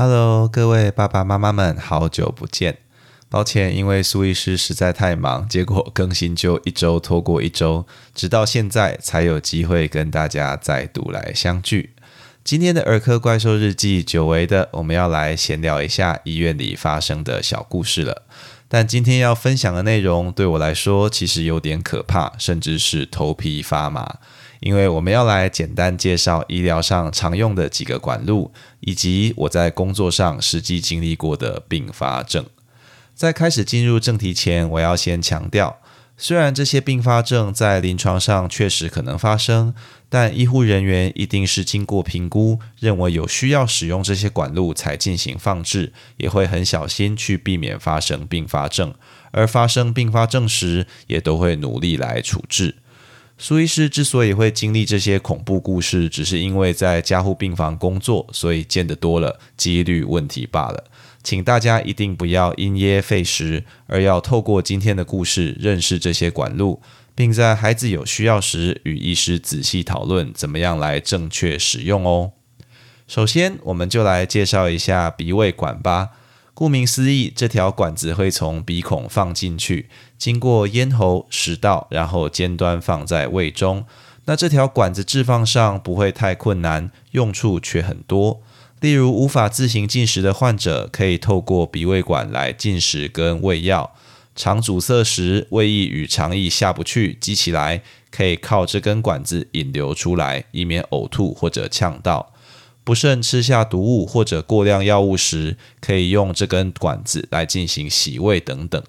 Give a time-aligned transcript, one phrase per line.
[0.00, 2.78] Hello，各位爸爸妈妈们，好久不见。
[3.28, 11.94] 抱歉，因为苏医师实在太忙，结果更新就一周拖过一周，直到现在才有机会跟大家再度来相聚。
[12.44, 18.22] 今天的儿科怪兽日记，久违的我们要来闲聊一下医院里发生的小故事了。
[18.68, 24.18] 但今天要分享的内容对我来说其实有点可怕，甚至是头皮发麻。
[24.60, 32.44] 因为我们要来简单介绍医疗上常用的几个管路，以及我在工作上实际经历过的并发症。
[33.14, 35.80] 在开始进入正题前，我要先强调，
[36.16, 39.74] 虽然这些并发症在临床上确实可能发生，
[40.08, 48.94] 但医护人员一定是经过评估，认为有需要使用这些管路才进行放置，也会很小心去避免发生并发症。
[49.30, 52.76] 而发生并发症时，也都会努力来处置。
[53.40, 60.84] 苏医师之所以会经历这些恐怖故事，只是因为在加护病房工作，所以见得多了，几率问题罢了。
[61.22, 66.82] 请大家一定不要因噎废食，而要透过今天的故事认识这些管路，
[67.14, 72.32] 并在孩子有需要时与医师仔细讨论怎么样来正确使用哦。
[73.06, 76.08] 首先，我们就来介绍一下鼻胃管吧。
[76.58, 83.84] 顾名思义，这条管子会从鼻孔放进去，经过咽喉、食道，然后尖端放在胃中。
[84.24, 88.42] 那这条管子置放上不会太困难，用处却很多。
[88.80, 93.92] 例如，无法自行进食的患者，可以透过鼻胃管来进食跟喂药；
[94.34, 102.32] 肠阻塞时，胃液与肠液下不去，积起来，可以靠这根管子引流出来，以免呕吐或者呛到。
[102.88, 108.82] 不慎吃下毒物或者过量药物时，可以用这根管子来进行洗胃等等。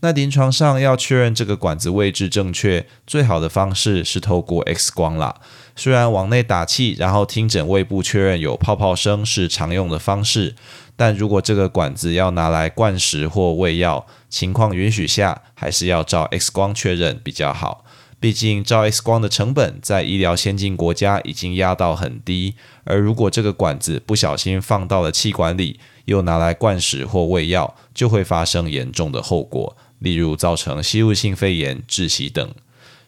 [0.00, 5.38] 那临床上要确认这个管子位置正确，最好的方式是透过 X 光啦。
[5.76, 10.54] 虽然往内打气，然后听诊胃部确认有泡泡声是常用的方式，
[10.96, 17.84] 但如果这个管子要拿来灌食或喂药，情况允许下，还是要照 X 光确认比较好。
[18.22, 32.54] 毕竟照 X 光的成本在医疗先进国家已经压到很低，而如果这个管子不小心放到了气管里，又拿来灌食或喂药，就会发生严重的后果，例如造成吸入性肺炎、窒息等。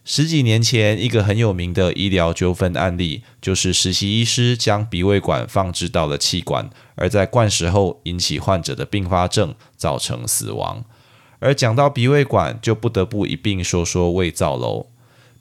[0.05, 10.85] 十几年前，一个很有名的医疗纠纷案例，就是实习医师将鼻胃管放置到了气管，而在灌食后引起患者的并发症，造成死亡。
[11.39, 14.89] 而讲到鼻胃管，就不得不一并说说胃造瘘。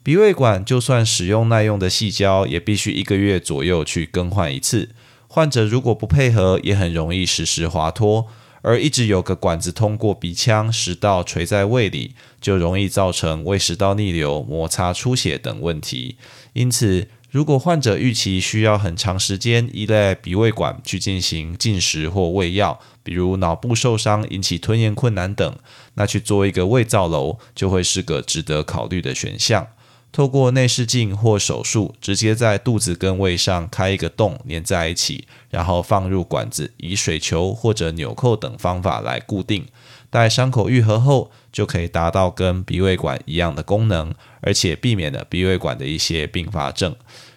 [0.04, 4.90] 鼻胃管就算使用耐用的细胶，也必须一个月左右去更换一次。
[5.26, 8.26] 患者如果不配合，也很容易时时滑脱。
[8.60, 16.18] 而一直有个管子通过鼻腔、食道垂在胃里，就容易造成胃食道逆流、摩擦出血等问题。
[16.52, 25.56] 因此，如果患者预期需要很长时间依赖鼻胃管去进行进食或喂药，比如脑部受伤引起吞咽困难等，
[25.94, 29.66] 那去做一个胃造瘘就会是个值得考虑的选项。
[30.14, 39.66] 透过内视镜或手术，直接在肚子跟胃上开一个洞，连在一起，然后放入管子，以水球或者纽扣等方法来固定。
[40.10, 46.94] 待伤口愈合后，就可以达到跟鼻胃管一样的功能，而且避免了鼻胃管的一些并发症。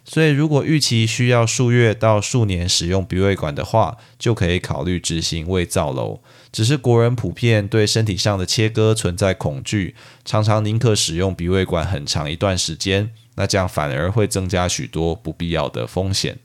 [0.09, 6.21] 所以，如果预期需要数月到数年使用鼻胃管的话，就可以考虑执行胃造瘘。
[6.49, 16.39] 只是国人普遍对身体上的切割存在恐惧，常常宁可使用鼻胃管很长一段时间，那这样反而会增加许多不必要的风险。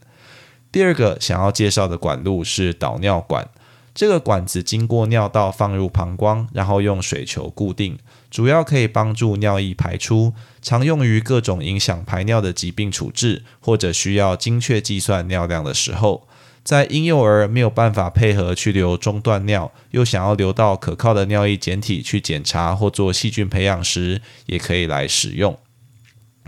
[0.69, 3.47] 第二个想要介绍的管路是导尿管。
[3.95, 7.99] 这个管子经过尿道放入膀胱，然后用水球固定，
[8.31, 16.27] 主要可以帮助尿液排出，常用于各种影响排尿的疾病处置，或者需要精确计算尿量的时候。
[16.63, 25.57] 在婴幼儿没有办法配合去留中断尿，又想要留到可靠的尿液检体去检查或做细菌培养时，也可以来使用。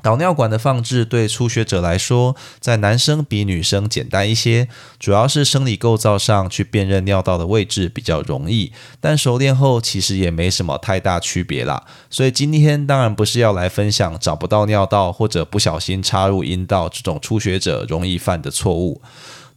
[0.06, 4.68] 导尿管的放置对初学者来说，在男生比女生简单一些，
[5.00, 8.72] 主要是生理构造上去辨认尿道的位置比较容易，
[9.02, 11.84] 但熟练后其实也没什么太大区别啦。
[12.12, 19.02] 所以今天当然不是要来分享找不到尿道或者不小心插入阴道这种初学者容易犯的错误。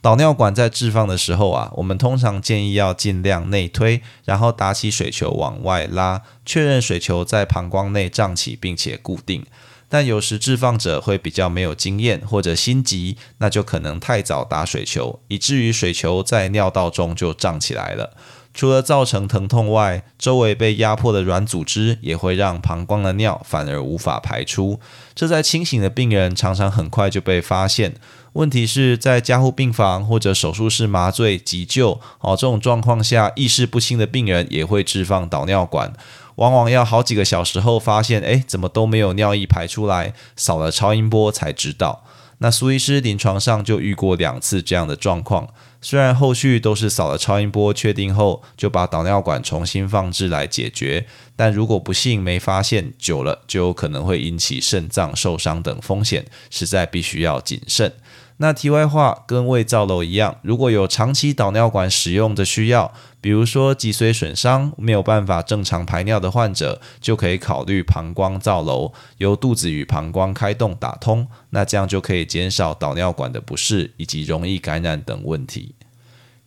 [0.00, 9.44] 导尿管在置放的时候啊，我们通常建议要尽量内推，然后打起水球往外拉，确认水球在膀胱内胀起并且固定。
[9.88, 18.16] 但有时置放者会比较没有经验或者心急，那就可能太早打水球，以至于水球在尿道中就胀起来了。
[18.54, 24.80] 除了造成疼痛外，周围被压迫的软组织也会让膀胱的尿反而无法排出。
[25.14, 27.94] 这在清醒的病人常常很快就被发现。
[28.32, 35.92] 问题是在加护病房或者手术室麻醉急救哦，这种状况下意识不清的病人也会置放导尿管，
[36.38, 42.04] 往往要好几个小时后发现，哎，怎么都没有尿液排出来，扫了超音波才知道。
[42.38, 45.48] 那苏医师临床上就遇过两次这样的状况，
[45.80, 51.06] 虽然后续都是扫了超音波确定后，就把导尿管重新放置来解决，
[51.38, 57.92] 但如果不幸没发现，久了就有可能会引起肾脏受伤等风险，实在必须要谨慎。
[58.38, 75.76] 那题外话，跟胃造瘘一样，如果有长期导尿管使用的需要，比如说脊髓损伤没有办法正常排尿的患者，就可以考虑膀胱造瘘，由肚子与膀胱开洞打通，那这样就可以减少导尿管的不适以及容易感染等问题。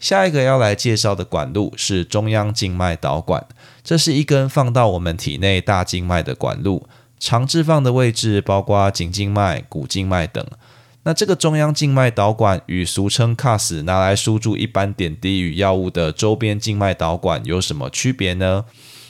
[0.02, 3.46] 下一个要来介绍的管路是中央静脉导管，
[3.84, 6.88] 这是一根放到我们体内大静脉的管路，
[7.20, 10.44] 常置放的位置包括颈静脉、股静脉等。
[11.04, 18.66] 那这个中央静脉导管与俗称 CAS 拿来输注一般点滴与药物的周边静脉导管有什么区别呢？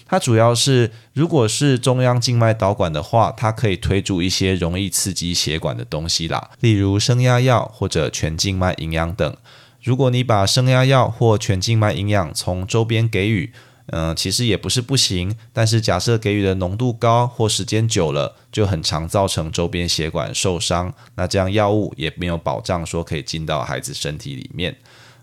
[0.05, 9.37] 它主要是，如果是中央静脉导管的话，它可以推注一些容易刺激血管的东西啦，例如升压药或者全静脉营养等。
[9.81, 13.51] 如果你把升压药或全静脉营养从周边给予，
[13.87, 20.93] 嗯，其实也不是不行，但是假设给予的浓度高或时间久了，就很常造成周边血管受伤。
[21.15, 24.77] 那这样药物也没有保障说可以进到孩子身体里面。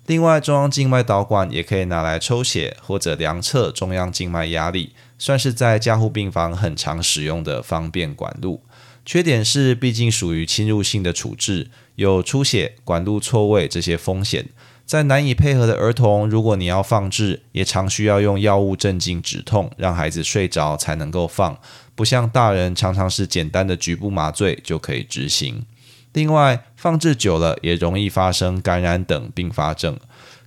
[0.06, 8.62] 另外，中央静脉导管也可以拿来抽血或者量测中央静脉压力，算是在加护病房很常使用的方便管路。
[9.04, 14.46] 缺点是，毕竟属于侵入性的处置，有出血、管路错位这些风险。
[14.86, 21.58] 在难以配合的儿童，如果你要放置，也常需要用药物镇静止痛，让孩子睡着才能够放。
[21.96, 25.66] 不像大人，常常是简单的局部麻醉就可以执行。
[26.12, 29.98] 另外，放置久了也容易发生感染等并发症。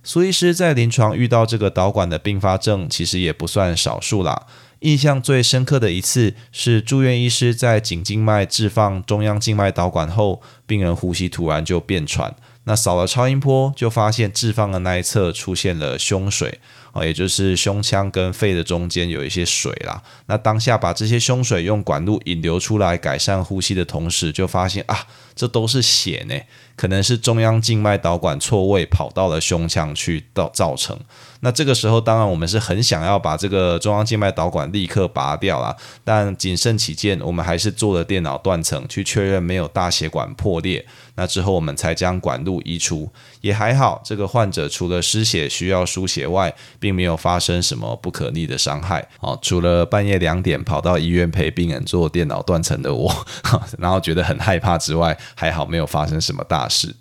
[0.02, 4.46] 苏医师在临床遇到这个导管的并发症，其实也不算少数啦。
[4.82, 12.34] 印象最深刻的一次是住院医师在颈静脉置放中央静脉导管后，病人呼吸突然就变喘。
[12.64, 16.60] 那扫了超音波，就发现置放的那一侧出现了胸水
[16.92, 20.00] 啊，也就是胸腔跟肺的中间有一些水啦。
[20.26, 26.36] 那当下把这些胸水用管路引流出来，改善呼吸的同时，就发现啊，这都是血呢，
[26.76, 30.98] 可能是中央静脉导管错位跑到了胸腔去造造成。
[31.44, 40.86] 那这个时候，当然我们是很想要把这个中央静脉导管立刻拔掉啦，但谨慎起见，我们还是做了电脑断层，去确认没有大血管破裂。
[41.16, 43.10] 那之后，我们才将管路移除，
[43.40, 44.00] 也还好。
[44.04, 49.06] 这个患者除了失血需要输血外，并没有发生什么不可逆的伤害。
[49.20, 53.12] 哦，除了半夜两点跑到医院陪病人做电脑断层的我，
[53.78, 56.94] 然后觉得很害怕之外，还好没有发生什么大事。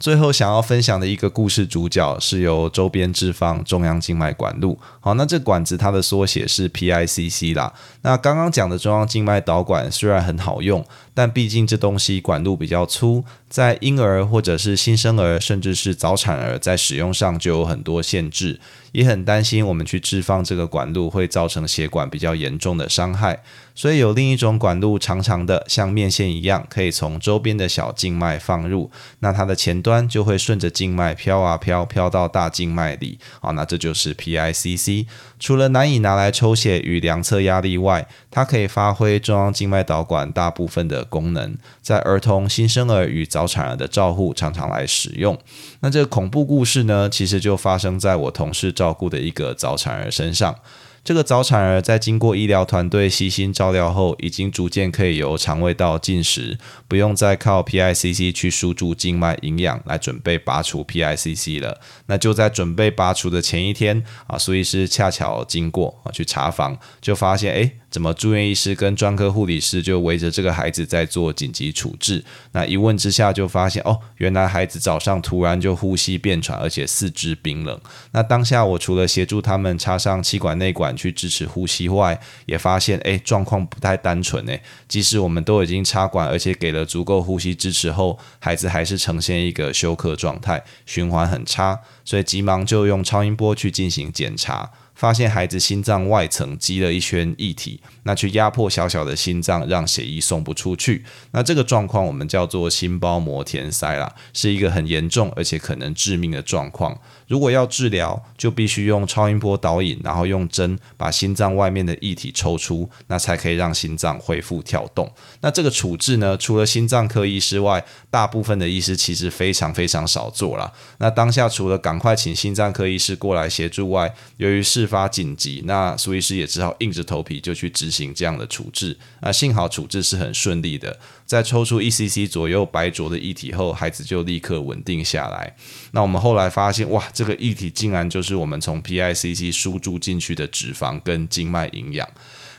[0.00, 4.76] 最后想要分享的一个故事主角是由周边置放中央静脉管路。
[4.98, 7.72] 好，那这管子它的缩写是 PICC 啦。
[8.00, 10.84] 那刚刚讲的中央静脉导管虽然很好用，
[11.14, 18.58] 但毕竟这东西管路比较粗，在婴儿或者是新生儿，甚至是早产儿在使用上就有很多限制。
[18.92, 23.42] 也很担心我们去置放这个管路会造成血管比较严重的伤害，
[23.74, 28.90] 所以有另一种管路长长的，像面线一样，可以从周边的小静脉放入，
[29.20, 35.06] 那它的前端就会顺着静脉飘啊飘，飘到大静脉里，啊，那这就是 PICC。
[35.40, 45.36] 除了难以拿来抽血与量测压力外，它可以发挥中央静脉导管大部分的功能，在儿童、新生儿与早早产儿的照护常常来使用。
[45.80, 50.54] 那这个恐怖故事呢，其实就发生在我同事照顾的一个早产儿身上。
[51.02, 56.56] 这个早产儿在经过医疗团队悉心照料后，已经逐渐可以由肠胃道进食，
[56.86, 61.80] 不用再靠 PICC 去输注静脉营养来准备拔除 PICC 了。
[62.06, 67.72] 那就在准备拔除的前一天啊，苏医师恰巧经过啊，去查房就发现，哎。
[67.92, 72.24] 怎么住院医师跟专科护理师就围着这个孩子在做紧急处置？
[72.52, 77.78] 那一问之下就发现，哦，原来孩子早上突然就呼吸变喘，而且四肢冰冷。
[78.12, 84.62] 那当下我除了协助他们插上气管内管去支持呼吸外，也发现，哎，状况不太单纯诶。
[84.88, 94.70] 即使我们都已经插管，而且给了足够呼吸支持后，孩子还是呈现一个休克状态，循环很差，所以急忙就用超音波去进行检查。
[95.02, 101.04] 发现孩子心脏外层积了一圈液体，那去压迫小小的心脏，让血液送不出去。
[101.32, 106.96] 那这个状况我们叫做心包膜填塞啦，是一个很严重而且可能致命的状况。
[107.26, 115.12] 如果要治疗，就必须用超音波导引，然后用针把心脏外面的液体抽出，那才可以让心脏恢复跳动。
[115.40, 120.72] 那这个处置呢，除了心脏科医师外，大部分的医师其实非常非常少做了。
[120.98, 128.94] 那当下除了赶快请心脏科医师过来协助外，由于是发紧急，那苏医师也只好硬着头皮就去执行这样的处置。
[129.22, 135.56] 那幸好处置是很顺利的，在抽出 E C C 左右白浊的液体后，孩子就立刻稳定下来。
[135.92, 137.02] 那我们后来发现，哇！
[137.14, 142.06] 这个液体竟然就是我们从 PICC 输注进去的脂肪跟静脉营养，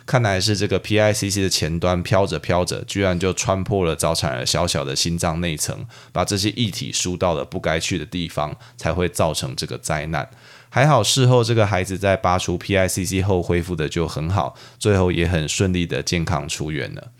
[0.05, 10.29] 看来是这个 PICC 的前端飘着飘着，居然就穿破了早产儿小小的心脏内层，把这些液体输到了不该去的地方，才会造成这个灾难。
[10.69, 17.11] 还好事后这个孩子在拔除 PICC 后恢复的就很好，最后也很顺利的健康出院了。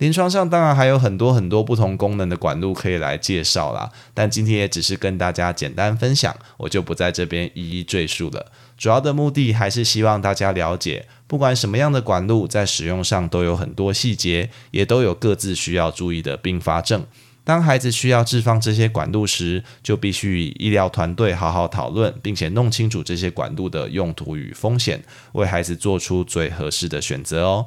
[0.00, 8.50] 临床上当然还有很多很多不同功能的管路可以来介绍啦，但今天也只是跟大家简单分享，我就不在这边一一赘述了。
[8.78, 17.04] 主要的目的还是希望大家了解，不管什么样的管路，在使用上都有很多细节，也都有各自需要注意的并发症。
[17.44, 25.02] 当孩子需要置放这些管路时，就必须与医疗团队好好讨论，并且弄清楚这些管路的用途与风险，
[25.32, 27.66] 为孩子做出最合适的选择哦。